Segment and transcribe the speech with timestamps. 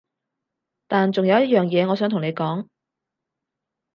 [0.87, 2.65] 但仲有一樣嘢我想同你講